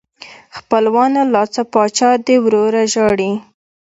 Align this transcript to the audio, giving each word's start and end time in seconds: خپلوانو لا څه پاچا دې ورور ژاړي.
خپلوانو 0.57 1.21
لا 1.33 1.43
څه 1.53 1.61
پاچا 1.73 2.09
دې 2.25 2.35
ورور 2.43 2.73
ژاړي. 2.93 3.31